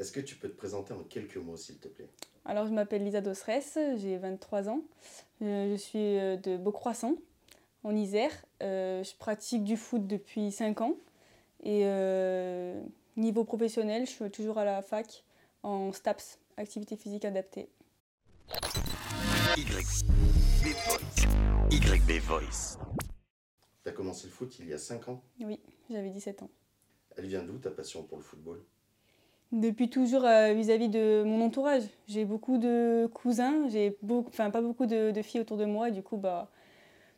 [0.00, 2.08] Est-ce que tu peux te présenter en quelques mots, s'il te plaît?
[2.46, 3.60] Alors, je m'appelle Lisa Dosres,
[3.98, 4.80] j'ai 23 ans.
[5.42, 7.16] Euh, je suis euh, de Beaucroissant,
[7.84, 8.32] en Isère.
[8.62, 10.96] Euh, je pratique du foot depuis 5 ans.
[11.62, 11.84] Et
[13.18, 15.22] niveau professionnel, je suis toujours à la fac
[15.62, 17.68] en STAPS, activité physique adaptée.
[19.58, 20.04] YB Voice.
[21.70, 22.78] YB Voice.
[23.82, 25.22] Tu as commencé le foot il y a 5 ans?
[25.40, 25.60] Oui,
[25.90, 26.50] j'avais 17 ans.
[27.18, 28.64] Elle vient d'où ta passion pour le football?
[29.52, 31.82] Depuis toujours euh, vis-à-vis de mon entourage.
[32.06, 36.02] J'ai beaucoup de cousins, j'ai enfin pas beaucoup de, filles autour de moi, et du
[36.02, 36.50] coup, bah,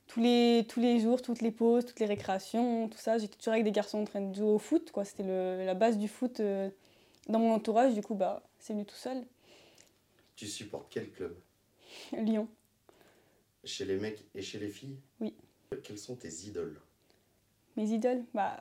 [0.06, 3.52] tous, les, tous les jours, toutes les pauses, toutes les récréations, tout ça, j'étais toujours
[3.52, 4.90] avec des garçons en train de jouer au foot.
[4.92, 5.04] Quoi.
[5.04, 5.24] C'était
[5.64, 6.70] la base du foot euh,
[7.28, 9.24] dans mon entourage, du coup, bah, c'est venu tout seul.
[10.36, 11.36] Tu supportes quel club?
[12.12, 12.48] Lyon.
[13.64, 14.98] Chez les mecs et chez les filles?
[15.20, 15.34] Oui.
[15.84, 16.80] Quelles sont tes idoles?
[17.76, 18.24] Mes idoles?
[18.34, 18.58] Bah,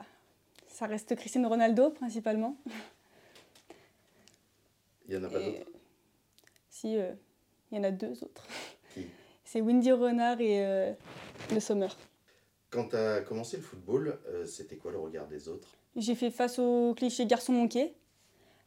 [0.68, 2.56] Ça reste Cristiano Ronaldo principalement.
[5.12, 5.66] Il n'y en a pas d'autres?
[6.70, 7.12] Si, euh,
[7.70, 8.46] il y en a deux autres.
[9.44, 10.92] C'est Windy Renard et euh,
[11.52, 11.88] Le Sommer.
[12.70, 15.68] Quand tu as commencé le football, euh, c'était quoi le regard des autres?
[15.96, 17.92] J'ai fait face au cliché garçon manqué.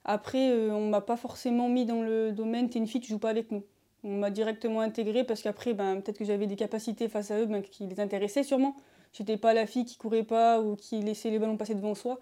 [0.03, 3.31] Après, on m'a pas forcément mis dans le domaine t'es une fille, tu joues pas
[3.31, 3.63] avec nous.
[4.03, 7.47] On m'a directement intégré parce qu'après, ben, peut-être que j'avais des capacités face à eux
[7.47, 8.75] ben, qui les intéressaient sûrement.
[9.17, 12.19] J'étais pas la fille qui courait pas ou qui laissait les ballons passer devant soi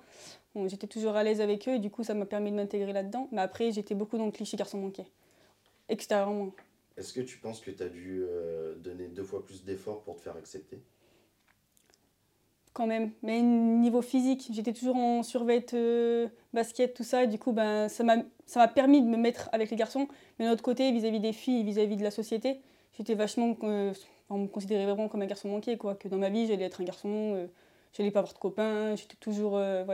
[0.67, 3.27] j'étais toujours à l'aise avec eux et du coup, ça m'a permis de m'intégrer là-dedans.
[3.31, 5.03] Mais après, j'étais beaucoup dans le cliché garçon manqué,
[5.89, 6.51] extérieurement.
[6.97, 10.15] Est-ce que tu penses que tu as dû euh, donner deux fois plus d'efforts pour
[10.15, 10.79] te faire accepter?
[12.73, 17.37] Quand même, mais niveau physique, j'étais toujours en survêt euh, basket, tout ça, et du
[17.37, 20.07] coup, ben, ça m'a permis de me mettre avec les garçons.
[20.37, 22.61] Mais de l'autre côté, vis-à-vis des filles, vis-à-vis de la société,
[22.97, 23.55] j'étais vachement.
[23.63, 23.93] Euh,
[24.29, 25.95] on me considérait vraiment comme un garçon manqué, quoi.
[25.95, 27.47] Que dans ma vie, j'allais être un garçon
[27.93, 28.95] je n'allais pas avoir de copains.
[28.95, 29.85] J'étais toujours, euh,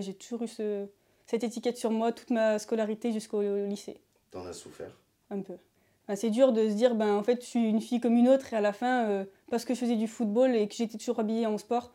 [0.00, 0.86] j'ai toujours eu ce,
[1.26, 4.00] cette étiquette sur moi toute ma scolarité jusqu'au lycée.
[4.30, 4.96] T'en as souffert?
[5.30, 5.56] Un peu.
[6.14, 8.52] c'est dur de se dire, ben, en fait, je suis une fille comme une autre,
[8.52, 11.18] et à la fin, euh, parce que je faisais du football et que j'étais toujours
[11.18, 11.92] habillée en sport,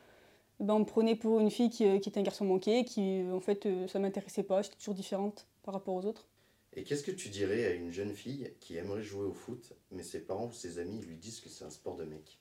[0.60, 3.24] ben, on me prenait pour une fille qui, euh, qui était un garçon manqué, qui,
[3.34, 6.28] en fait, ça m'intéressait pas, j'étais toujours différente par rapport aux autres.
[6.76, 10.04] Et qu'est-ce que tu dirais à une jeune fille qui aimerait jouer au foot, mais
[10.04, 12.40] ses parents ou ses amis lui disent que c'est un sport de mec?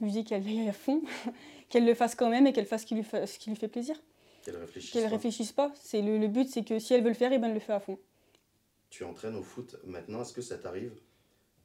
[0.00, 1.02] Je lui dis qu'elle veille à fond,
[1.68, 3.68] qu'elle le fasse quand même et qu'elle fasse ce qui lui, ce qui lui fait
[3.68, 3.96] plaisir.
[4.42, 5.72] Qu'elle réfléchisse Qu'elle réfléchisse pas.
[5.80, 7.60] C'est le, le, but, c'est que si elle veut le faire, eh ben elle le
[7.60, 7.98] fait à fond.
[8.88, 9.76] Tu entraînes au foot.
[9.84, 10.98] Maintenant, est-ce que ça t'arrive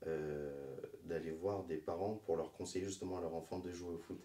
[0.05, 0.51] euh,
[1.05, 4.19] d'aller voir des parents pour leur conseiller justement à leur enfant de jouer au foot?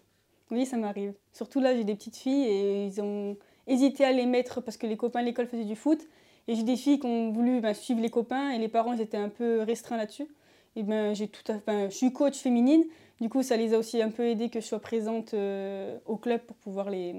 [0.51, 1.13] Oui, ça m'arrive.
[1.31, 4.85] Surtout là, j'ai des petites filles et ils ont hésité à les mettre parce que
[4.85, 6.05] les copains à l'école faisaient du foot.
[6.47, 9.01] Et j'ai des filles qui ont voulu ben, suivre les copains et les parents ils
[9.01, 10.27] étaient un peu restreints là-dessus.
[10.75, 11.89] Et ben, j'ai tout à...
[11.89, 12.83] je suis coach féminine,
[13.21, 16.17] du coup, ça les a aussi un peu aidés que je sois présente euh, au
[16.17, 17.15] club pour pouvoir les,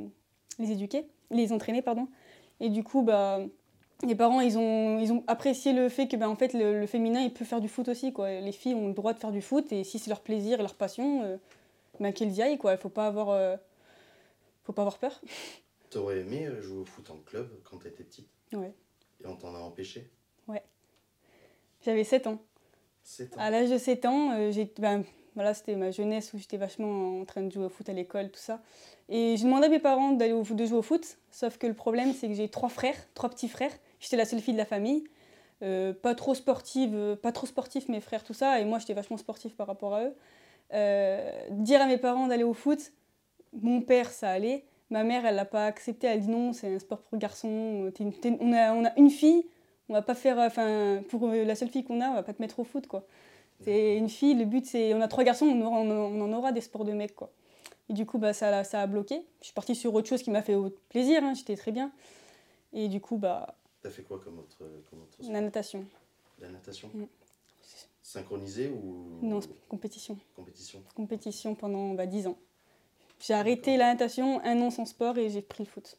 [0.59, 2.09] les éduquer, les entraîner, pardon.
[2.59, 3.38] Et du coup, bah,
[4.05, 7.21] les parents, ils ont, ils ont apprécié le fait que bah, en fait, le, féminin,
[7.21, 8.12] il peut faire du foot aussi.
[8.12, 8.41] Quoi.
[8.41, 10.62] Les filles ont le droit de faire du foot et si c'est leur plaisir et
[10.62, 11.37] leur passion, euh,
[12.00, 12.59] bah, qu'elles y aillent.
[12.60, 13.56] Il ne faut, pas avoir, euh,
[14.65, 15.21] faut pas avoir peur.
[15.91, 18.28] T'aurais aimé jouer au foot en club quand tu étais petite?
[18.54, 18.75] Ouais.
[19.22, 20.10] Et on t'en a empêché
[20.49, 20.62] Ouais.
[21.84, 22.38] J'avais 7 ans.
[23.03, 23.41] 7 ans.
[23.41, 27.25] À l'âge de 7 ans, j'ai, ben, voilà, c'était ma jeunesse où j'étais vachement en
[27.25, 28.60] train de jouer au foot à l'école, tout ça.
[29.09, 31.75] Et j'ai demandé à mes parents d'aller au, de jouer au foot, sauf que le
[31.75, 33.72] problème, c'est que j'ai trois frères, trois petits frères.
[34.00, 35.05] J'étais la seule fille de la famille.
[35.62, 38.60] Euh, pas trop sportive, euh, pas trop sportif mes frères, tout ça.
[38.60, 40.16] Et moi, j'étais vachement sportif par rapport à eux.
[40.75, 42.93] Euh, dire à mes parents d'aller au foot,
[43.53, 44.65] mon père, ça allait.
[44.92, 46.06] Ma mère, elle l'a pas accepté.
[46.06, 47.91] Elle dit non, c'est un sport pour garçons.
[47.98, 49.47] on, a, on a une fille,
[49.88, 50.36] on va pas faire.
[50.38, 53.06] Enfin, pour la seule fille qu'on a, on va pas te mettre au foot, quoi.
[53.64, 54.92] C'est une fille, le but c'est.
[54.92, 57.32] On a trois garçons, on, on, en aura des sports de mecs, quoi.
[57.88, 59.25] Et du coup, bah, ça, ça a bloqué.
[59.41, 60.56] Je suis partie sur autre chose qui m'a fait
[60.91, 61.91] plaisir, hein, j'étais très bien.
[62.74, 63.56] Et du coup, bah.
[63.80, 65.86] T'as fait quoi comme autre, comme La natation.
[66.38, 67.06] La natation mm.
[68.03, 69.20] Synchronisée ou.
[69.22, 70.19] Non, compétition.
[70.36, 70.82] Compétition.
[70.94, 72.36] Compétition pendant bah, 10 ans.
[73.25, 75.97] J'ai arrêté la natation, un an sans sport et j'ai pris le foot.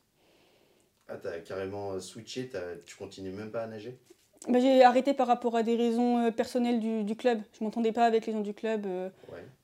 [1.07, 2.49] Ah, t'as carrément switché,
[2.85, 3.97] tu continues même pas à nager?
[4.49, 7.41] Bah, j'ai arrêté par rapport à des raisons euh, personnelles du, du club.
[7.57, 8.85] Je m'entendais pas avec les gens du club.
[8.85, 9.09] Euh,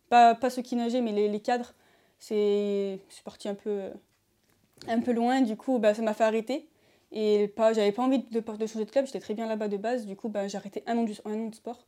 [0.08, 1.74] pas, pas ceux qui nageaient, mais les, les cadres.
[2.18, 3.90] C'est parti un peu,
[4.88, 5.42] un peu loin.
[5.42, 6.66] Du coup, bah, ça m'a fait arrêter.
[7.12, 9.06] Et pas, j'avais pas envie de, de changer de club.
[9.06, 10.06] J'étais très bien là-bas de base.
[10.06, 11.86] Du coup, bah, j'ai arrêté un an, du, un an de sport.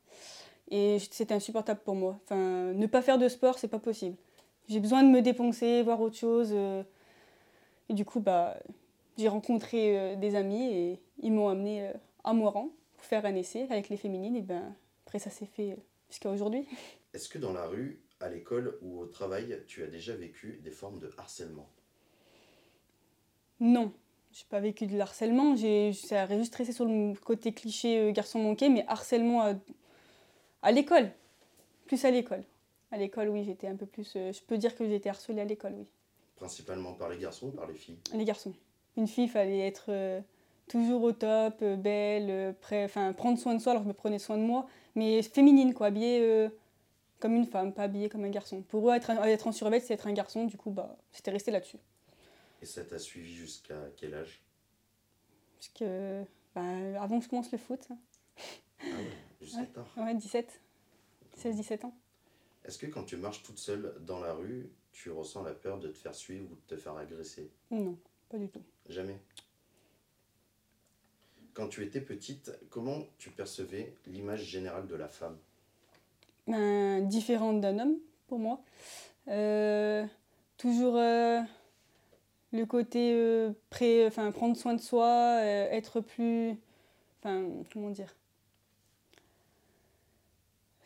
[0.69, 2.19] Et c'était insupportable pour moi.
[2.25, 4.17] Enfin, ne pas faire de sport, c'est pas possible.
[4.67, 6.51] J'ai besoin de me dépenser, voir autre chose.
[6.53, 6.83] Euh.
[7.89, 8.57] Et du coup, bah,
[9.17, 11.91] j'ai rencontré des amis et ils m'ont amené
[12.23, 12.69] à Moiran
[13.01, 14.75] faire un essai avec les féminines, et ben
[15.05, 15.75] après ça s'est fait
[16.09, 16.65] jusqu'à aujourd'hui.
[17.13, 20.71] Est-ce que dans la rue, à l'école ou au travail, tu as déjà vécu des
[20.71, 21.69] formes de harcèlement?
[23.59, 23.91] Non,
[24.31, 25.55] j'ai pas vécu de harcèlement.
[25.55, 29.53] J'ai, ça a juste resté sur le côté cliché euh, garçon manqué, mais harcèlement à,
[30.61, 31.11] à l'école.
[31.85, 32.43] Plus à l'école.
[32.91, 34.13] À l'école, oui, j'étais un peu plus.
[34.15, 35.87] euh, je peux dire que été harcelée à l'école, oui.
[36.35, 37.97] Principalement par les garçons ou par les filles?
[38.13, 38.53] Les garçons.
[38.97, 40.19] Une fille, il fallait être euh,
[40.67, 44.19] toujours au top, euh, belle, prêt, enfin prendre soin de soi, alors je me prenais
[44.19, 46.49] soin de moi, mais féminine, quoi, habillée euh,
[47.19, 48.61] comme une femme, pas habillée comme un garçon.
[48.63, 51.31] Pour eux, être, un- être en survêt, c'est être un garçon, du coup, bah, c'était
[51.31, 51.77] resté là-dessus.
[52.61, 54.43] Et ça t'a suivi jusqu'à quel âge?
[55.57, 56.23] Parce que,
[56.53, 56.61] bah,
[57.01, 57.97] avant que je commence le foot, hein,
[58.81, 59.03] Ah ouais,
[59.39, 59.67] jusqu'à Ouais.
[59.67, 59.87] tard.
[59.97, 60.59] ouais, 17,
[61.37, 61.93] 16-17 ans.
[62.65, 65.87] Est-ce que quand tu marches toute seule dans la rue, tu ressens la peur de
[65.87, 67.49] te faire suivre ou de te faire agresser?
[67.71, 67.97] Non,
[68.29, 68.61] pas du tout.
[68.87, 69.19] Jamais?
[71.53, 75.37] Quand tu étais petite, comment tu percevais l'image générale de la femme?
[76.47, 77.97] Ben, différente d'un homme,
[78.27, 78.63] pour moi.
[79.27, 80.05] Euh,
[80.57, 81.41] toujours euh,
[82.51, 85.07] le côté euh, pré- prendre soin de soi,
[85.41, 86.55] euh, être plus.
[87.19, 88.15] Enfin, comment dire?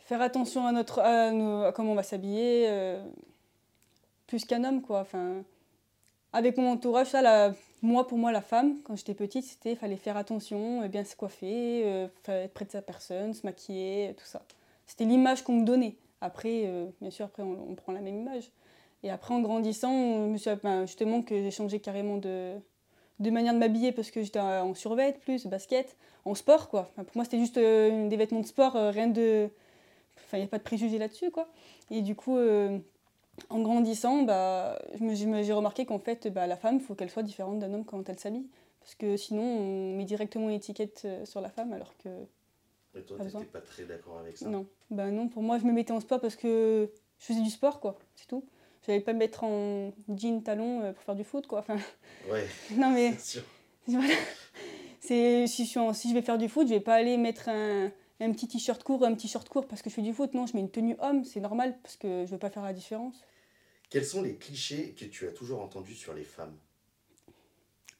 [0.06, 3.04] Faire attention à, notre, à, nos- comment on va s'habiller, euh,
[4.28, 5.00] plus qu'un homme, quoi.
[5.00, 5.42] Enfin,
[6.32, 9.96] avec mon entourage, ça, la, moi, pour moi, la femme, quand j'étais petite, c'était fallait
[9.96, 14.26] faire attention, euh, bien se coiffer, euh, être près de sa personne, se maquiller, tout
[14.26, 14.42] ça.
[14.86, 15.96] C'était l'image qu'on me donnait.
[16.20, 16.70] Après,
[17.00, 18.52] bien sûr, après, on, prend la même image.
[19.02, 20.50] Et après, en grandissant, je me suis,
[20.82, 22.54] justement, que j'ai changé carrément de,
[23.18, 26.92] de manière de m'habiller parce que j'étais en survêt plus, basket, en sport, quoi.
[26.94, 29.50] Pour moi, c'était juste des vêtements de sport, rien de...
[30.26, 31.48] Enfin, il n'y a pas de préjugés là-dessus, quoi.
[31.90, 32.78] Et du coup, euh,
[33.48, 34.78] en grandissant, bah,
[35.12, 38.08] j'ai remarqué qu'en fait, bah, la femme, il faut qu'elle soit différente d'un homme quand
[38.08, 38.48] elle s'habille.
[38.80, 42.08] Parce que sinon, on met directement une étiquette euh, sur la femme, alors que
[42.96, 43.44] Et toi, besoin.
[43.44, 44.48] pas très d'accord avec ça?
[44.48, 47.50] Non, bah non, pour moi, je me mettais en sport parce que je faisais du
[47.50, 48.44] sport, quoi, c'est tout.
[48.84, 51.60] Je n'allais pas me mettre en jean, talon euh, pour faire du foot, quoi.
[51.60, 51.76] Enfin,
[52.30, 52.46] Ouais,
[52.76, 53.42] non, mais sûr.
[53.88, 54.14] voilà.
[55.00, 57.48] Si, je suis en- si je vais faire du foot, je vais pas aller mettre
[57.48, 57.90] un,
[58.20, 60.32] un petit t-shirt court, un petit short court parce que je fais du foot.
[60.34, 62.72] Non, je mets une tenue homme, c'est normal parce que je veux pas faire la
[62.72, 63.22] différence.
[63.90, 66.56] Quels sont les clichés que tu as toujours entendus sur les femmes?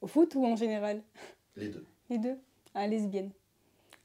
[0.01, 1.03] Au foot ou en général?
[1.57, 1.85] Les deux.
[2.11, 2.39] Les deux
[2.75, 3.31] Ah, lesbienne.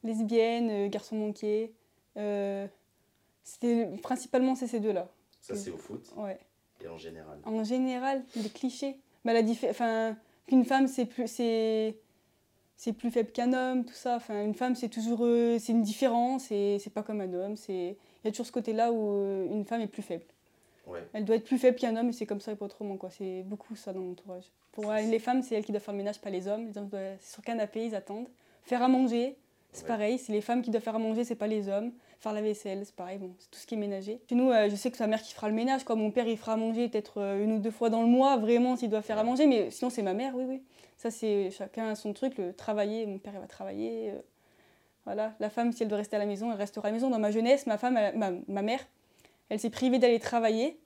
[0.03, 1.73] Lesbienne, euh, garçon manqué.
[2.17, 2.67] euh,
[3.43, 5.09] c'était, principalement, c'est ces deux-là.
[5.41, 6.39] Ça, c'est au foot Ouais.
[6.83, 7.39] et en général.
[7.43, 8.97] En général, les clichés.
[9.25, 10.15] Bah, la enfin,
[10.47, 11.97] qu'une femme, c'est plus, c'est,
[12.77, 14.15] c'est plus faible qu'un homme, tout ça.
[14.15, 17.55] Enfin, une femme, c'est toujours, euh, c'est une différence, et c'est pas comme un homme.
[17.57, 17.73] C'est,
[18.23, 20.23] il y a toujours ce côté-là où euh, une femme est plus faible.
[20.87, 20.99] Ouais.
[21.13, 23.09] Elle doit être plus faible qu'un homme, et c'est comme ça et pas autrement, quoi.
[23.11, 24.45] C'est beaucoup ça dans mon entourage.
[24.71, 26.65] Pour les femmes, c'est elles qui doivent faire le ménage, pas les hommes.
[26.67, 28.27] Les hommes doivent, c'est sur canapé, ils attendent.
[28.63, 29.35] Faire à manger,
[29.73, 29.87] c'est Ouais.
[29.87, 30.17] pareil.
[30.17, 31.91] C'est les femmes qui doivent faire à manger, c'est pas les hommes.
[32.19, 33.17] Faire la vaisselle, c'est pareil.
[33.17, 34.21] Bon, c'est tout ce qui est ménager.
[34.29, 35.83] Chez nous, euh, je sais que c'est ma mère qui fera le ménage.
[35.83, 35.95] Quoi.
[35.95, 38.75] Mon père, il fera à manger peut-être une ou deux fois dans le mois, vraiment,
[38.77, 39.45] s'il doit faire à manger.
[39.47, 40.61] Mais sinon, c'est ma mère, oui, oui.
[41.01, 42.37] Ça, c'est chacun a son truc.
[42.37, 44.11] Le travailler, mon père, il va travailler.
[44.11, 44.21] euh,
[45.05, 45.33] voilà.
[45.39, 47.09] La femme, si elle doit rester à la maison, elle restera à la maison.
[47.09, 48.85] Dans ma jeunesse, ma femme, elle- ma, ma mère,
[49.49, 50.79] elle s'est privée d'aller travailler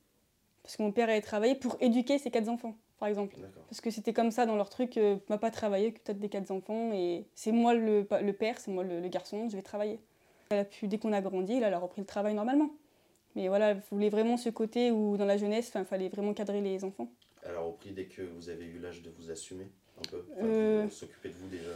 [0.63, 3.35] parce que mon père allait travailler pour éduquer ses quatre enfants, par exemple.
[3.67, 6.29] Parce que c'était comme ça dans leur truc, euh, m'a pas travaillé, que peut-être des
[6.29, 9.99] quatre enfants, et c'est moi le, père, c'est moi le, le garçon, je vais travailler.
[10.49, 12.69] Elle a pu, dès qu'on a grandi, là, elle a repris le travail normalement.
[13.35, 16.61] Mais voilà, elle voulait vraiment ce côté où dans la jeunesse, il fallait vraiment cadrer
[16.61, 17.09] les enfants.
[17.43, 19.67] Alors, au prix dès que vous avez eu l'âge de vous assumer?
[19.97, 20.89] Un peu Euh.
[20.89, 21.69] S'occuper de vous déjà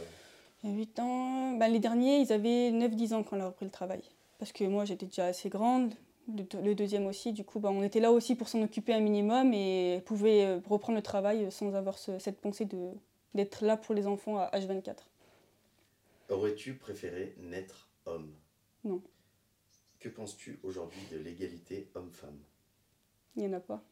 [0.62, 3.46] Il y a 8 ans, ben, les derniers, ils avaient 9-10 ans quand elle a
[3.46, 4.02] repris le travail.
[4.38, 5.94] Parce que moi, j'étais déjà assez grande,
[6.28, 9.52] le, deuxième aussi, du coup, ben, on était là aussi pour s'en occuper un minimum,
[9.54, 12.92] et pouvait euh, reprendre le travail sans avoir ce- cette pensée de-
[13.34, 15.08] d'être là pour les enfants à H24.
[16.28, 18.32] Aurais-tu préféré naître homme?
[18.84, 19.02] Non.
[19.98, 22.38] Que penses-tu aujourd'hui de l'égalité homme-femme?
[23.36, 23.82] Il n'y en a pas.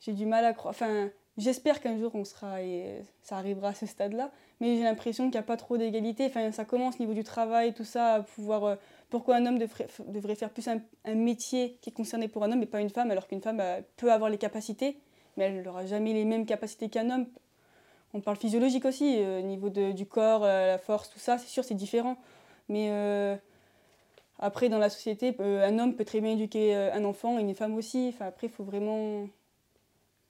[0.00, 0.70] J'ai du mal à croire.
[0.74, 5.24] Enfin, j'espère qu'un jour on sera et ça arrivera à ce stade-là, mais j'ai l'impression
[5.24, 6.26] qu'il n'y a pas trop d'égalité.
[6.26, 8.64] Enfin, ça commence au niveau du travail, tout ça, à pouvoir.
[8.64, 8.76] euh,
[9.10, 10.80] pourquoi un homme devrait, devrait faire plus un,
[11.14, 13.80] métier qui est concerné pour un homme et pas une femme, alors qu'une femme euh,
[13.96, 14.98] peut avoir les capacités,
[15.36, 17.26] mais elle n'aura jamais les mêmes capacités qu'un homme.
[18.14, 21.48] On parle physiologique aussi, euh, au niveau de- du corps, la force, tout ça, c'est
[21.48, 22.16] sûr, c'est différent.
[22.68, 22.90] Mais
[24.38, 27.76] après, dans la société, un homme peut très bien éduquer un enfant et une femme
[27.76, 28.10] aussi.
[28.12, 29.28] Enfin, après, il faut vraiment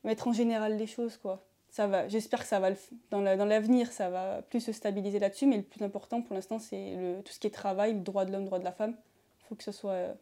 [0.07, 1.45] mettre en général les choses, quoi.
[1.69, 2.77] Ça va, j'espère que ça va, le
[3.11, 6.35] dans la- dans l'avenir, ça va plus se stabiliser là-dessus, mais le plus important pour
[6.35, 8.65] l'instant, c'est le, tout ce qui est travail, le droit de l'homme, le droit de
[8.65, 8.97] la femme.
[9.43, 10.15] Il faut que ce soit, euh,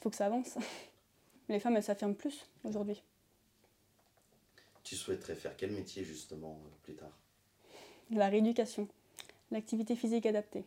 [0.00, 0.56] faut que ça avance.
[1.50, 3.02] Les femmes, elles s'affirment plus aujourd'hui.
[4.84, 7.16] Tu souhaiterais faire quel métier justement euh, plus tard?
[8.10, 8.88] La rééducation,
[9.50, 10.64] l'activité physique adaptée.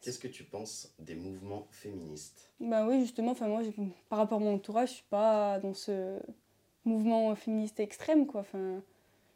[0.00, 2.50] Qu'est-ce que tu penses des mouvements féministes?
[2.58, 3.60] Bah oui, justement, enfin moi,
[4.08, 6.18] par rapport à mon entourage, je suis pas dans ce
[6.84, 8.40] mouvement féministe extrême, quoi.
[8.40, 8.82] Enfin,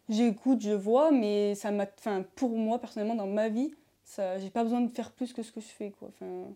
[0.08, 3.72] j'écoute, je vois, mais ça m'a, enfin, pour moi personnellement dans ma vie,
[4.04, 6.08] ça, j'ai pas besoin de faire plus que ce que je fais, quoi.
[6.08, 6.52] Enfin,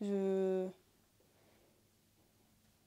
[0.00, 0.66] je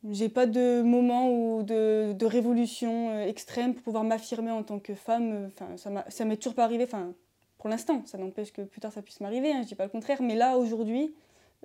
[0.07, 4.79] j'ai pas de moment ou de, de révolution euh, extrême pour pouvoir m'affirmer en tant
[4.79, 5.51] que femme.
[5.53, 5.75] Enfin,
[6.07, 6.85] ça m'est toujours pas arrivé.
[6.85, 7.13] Enfin,
[7.57, 9.51] pour l'instant, ça n'empêche que plus tard ça puisse m'arriver.
[9.51, 10.21] Hein, je dis pas le contraire.
[10.21, 11.13] Mais là, aujourd'hui,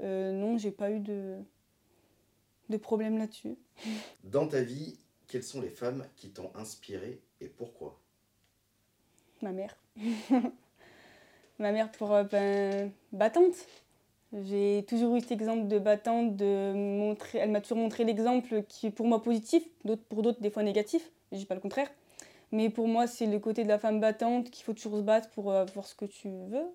[0.01, 1.37] euh, non, j'ai pas eu de,
[2.71, 3.57] de problème là-dessus.
[4.25, 4.99] Dans ta vie,
[5.35, 7.99] quelles sont les femmes qui t'ont inspiré et pourquoi?
[9.43, 9.77] Ma mère.
[11.59, 13.57] Ma mère pour euh, ben, battante.
[14.33, 18.87] J'ai toujours eu cet exemple de battante, de montrer, elle m'a toujours montré l'exemple qui
[18.87, 19.65] est pour moi positif,
[20.09, 21.91] pour d'autres des fois négatif, je dis pas le contraire.
[22.53, 25.31] Mais pour moi, c'est le côté de la femme battante qu'il faut toujours se battre
[25.31, 26.71] pour avoir ce que tu veux.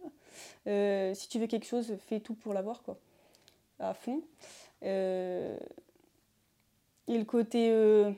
[0.67, 2.99] Euh, si tu veux quelque chose, fais tout pour l'avoir, quoi.
[3.79, 4.21] À fond.
[4.83, 5.57] Euh,
[7.07, 8.11] et le côté euh,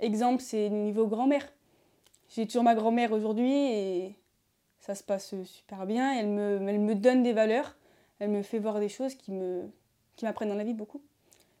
[0.00, 1.52] exemple, c'est niveau grand-mère.
[2.28, 4.16] J'ai toujours ma grand-mère aujourd'hui et
[4.80, 6.18] ça se passe super bien.
[6.18, 7.76] Elle me, elle me donne des valeurs
[8.20, 9.68] elle me fait voir des choses qui me
[10.14, 11.02] qui m'apprennent dans la vie beaucoup.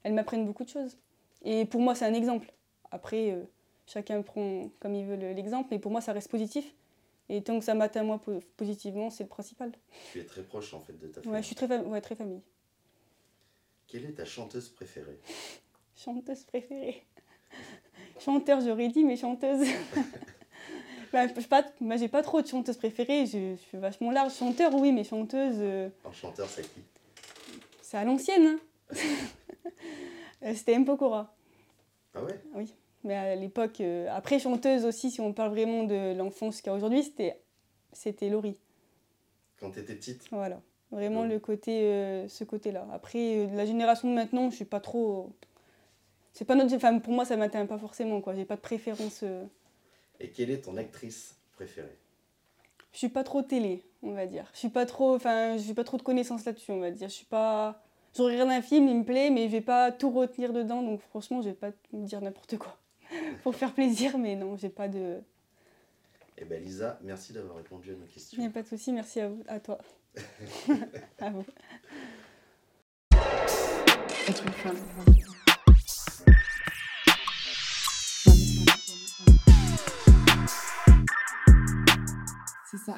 [0.02, 0.98] Elles m'apprennent beaucoup de choses.
[1.42, 2.52] Et pour moi, c'est un exemple.
[2.90, 3.42] Après, euh,
[3.86, 6.74] chacun prend comme il veut l'exemple, mais pour moi, ça reste positif.
[7.30, 8.20] Et tant que ça m'atteint moi
[8.56, 9.72] positivement, c'est le principal.
[10.12, 11.30] Tu es très proche en fait de ta famille.
[11.30, 12.42] Ouais, je suis très, ouais, très famille.
[13.86, 15.18] Quelle est ta chanteuse préférée?
[15.96, 17.06] Chanteuse préférée?
[18.24, 19.66] Chanteur, j'aurais dit, mais chanteuse.
[21.12, 24.34] bah, pas, bah, j'ai pas trop de chanteuses préférées, je, suis vachement large.
[24.34, 25.56] Chanteur, oui, mais chanteuse.
[25.58, 25.88] Euh...
[26.12, 26.80] chanteur, c'est qui?
[27.82, 28.46] C'est à l'ancienne.
[28.46, 28.96] Hein.
[30.42, 30.86] Euh, c'était M.
[30.86, 31.34] Pokora.
[32.14, 32.40] Ah ouais?
[32.54, 32.72] Oui.
[33.04, 36.72] Mais à l'époque, euh, après chanteuse aussi, si on parle vraiment de l'enfance qu'il y
[36.72, 37.38] a aujourd'hui, c'était,
[37.92, 38.58] c'était Laurie.
[39.58, 40.28] Quand tu étais petite?
[40.30, 40.62] Voilà.
[40.92, 42.86] Vraiment le côté, euh, ce côté-là.
[42.90, 45.30] Après, la génération de maintenant, je suis pas trop.
[46.32, 46.74] C'est pas notre.
[46.74, 48.34] Enfin, pour moi, ça m'atteint pas forcément, quoi.
[48.34, 49.24] J'ai pas de préférence.
[50.20, 51.96] Et quelle est ton actrice préférée?
[52.92, 54.48] Je suis pas trop télé, on va dire.
[54.52, 57.08] Je suis pas trop, enfin, je suis pas trop de connaissances là-dessus, on va dire.
[57.08, 57.82] Je suis pas,
[58.16, 61.00] je regarde un film, il me plaît, mais je vais pas tout retenir dedans, donc
[61.00, 62.76] franchement, je vais pas me dire n'importe quoi
[63.42, 65.20] pour faire plaisir, mais non, j'ai pas de.
[66.38, 68.38] Eh ben Lisa, merci d'avoir répondu à nos questions.
[68.38, 69.78] Il n'y a pas de souci, merci à, vous, à toi.
[71.18, 71.44] à vous.
[74.28, 74.76] Être une femme.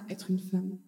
[0.09, 0.79] Être une femme.